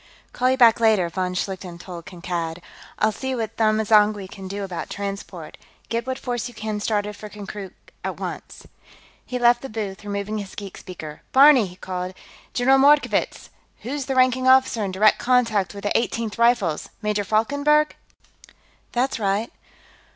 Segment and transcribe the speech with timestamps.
[0.33, 2.59] "Call you back, later," von Schlichten told Kankad.
[2.97, 7.15] "I'll see what Them M'zangwe can do about transport; get what force you can started
[7.15, 8.65] for Konkrook at once."
[9.23, 11.21] He left the booth, removing his geek speaker.
[11.33, 12.15] "Barney!" he called.
[12.55, 13.49] "General Mordkovitz!
[13.83, 16.89] Who's the ranking officer in direct contact with the Eighteenth Rifles?
[17.03, 17.95] Major Falkenberg?"
[18.93, 19.53] "That's right."